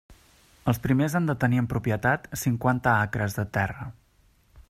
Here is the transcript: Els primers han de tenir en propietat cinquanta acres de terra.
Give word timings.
Els 0.71 0.79
primers 0.85 1.15
han 1.19 1.27
de 1.31 1.35
tenir 1.43 1.59
en 1.63 1.67
propietat 1.75 2.27
cinquanta 2.45 2.97
acres 3.07 3.37
de 3.41 3.47
terra. 3.59 3.89